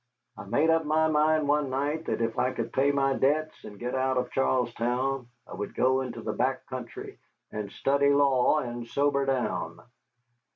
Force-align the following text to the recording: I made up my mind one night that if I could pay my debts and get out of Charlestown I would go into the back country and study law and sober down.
I 0.35 0.45
made 0.45 0.71
up 0.71 0.83
my 0.83 1.07
mind 1.07 1.47
one 1.47 1.69
night 1.69 2.05
that 2.05 2.21
if 2.23 2.39
I 2.39 2.51
could 2.53 2.73
pay 2.73 2.91
my 2.91 3.13
debts 3.13 3.63
and 3.63 3.77
get 3.77 3.93
out 3.93 4.17
of 4.17 4.31
Charlestown 4.31 5.27
I 5.45 5.53
would 5.53 5.75
go 5.75 6.01
into 6.01 6.23
the 6.23 6.33
back 6.33 6.65
country 6.65 7.19
and 7.51 7.71
study 7.71 8.09
law 8.09 8.57
and 8.57 8.87
sober 8.87 9.27
down. 9.27 9.79